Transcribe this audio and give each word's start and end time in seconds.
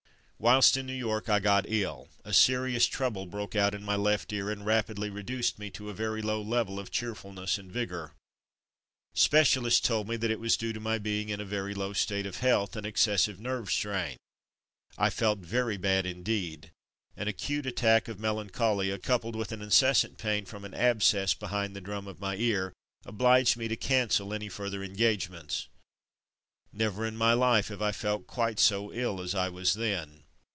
Whilst 0.43 0.75
in 0.75 0.87
New 0.87 0.95
York 0.95 1.29
I 1.29 1.37
got 1.39 1.69
ill. 1.69 2.09
A 2.25 2.33
serious 2.33 2.87
trouble 2.87 3.27
broke 3.27 3.55
out 3.55 3.75
in 3.75 3.83
my 3.83 3.95
left 3.95 4.33
ear, 4.33 4.49
and 4.49 4.65
rapidly 4.65 5.07
reduced 5.11 5.59
me 5.59 5.69
to 5.69 5.91
a 5.91 5.93
very 5.93 6.23
low 6.23 6.41
level 6.41 6.79
of 6.79 6.89
cheerful 6.89 7.31
ness 7.31 7.59
and 7.59 7.71
vigour. 7.71 8.15
Specialists 9.13 9.79
told 9.87 10.09
me 10.09 10.15
that 10.15 10.31
it 10.31 10.39
was 10.39 10.57
due 10.57 10.73
to 10.73 10.79
my 10.79 10.97
being 10.97 11.29
in 11.29 11.39
a 11.39 11.45
very 11.45 11.75
low 11.75 11.93
state 11.93 12.25
of 12.25 12.37
health, 12.37 12.75
and 12.75 12.87
excessive 12.87 13.39
nerve 13.39 13.69
strain. 13.69 14.17
I 14.97 15.11
felt 15.11 15.37
very 15.37 15.77
bad 15.77 16.07
indeed. 16.07 16.71
An 17.15 17.27
acute 17.27 17.67
attack 17.67 18.07
of 18.07 18.19
mel 18.19 18.43
ancholia, 18.43 18.97
coupled 18.97 19.35
with 19.35 19.51
an 19.51 19.61
incessant 19.61 20.17
pain 20.17 20.45
from 20.45 20.65
an 20.65 20.73
abscess 20.73 21.35
behind 21.35 21.75
the 21.75 21.81
drum 21.81 22.07
of 22.07 22.19
my 22.19 22.35
ear, 22.37 22.73
obliged 23.05 23.57
me 23.57 23.67
to 23.67 23.75
cancel 23.75 24.33
any 24.33 24.49
further 24.49 24.83
engage 24.83 25.29
ments. 25.29 25.67
Never 26.73 27.05
in 27.05 27.15
my 27.15 27.33
life 27.33 27.67
have 27.67 27.83
I 27.83 27.91
felt 27.91 28.25
quite 28.25 28.59
so 28.59 28.91
ill 28.91 29.21
as 29.21 29.35
I 29.35 29.47
was 29.47 29.75
then. 29.75 30.17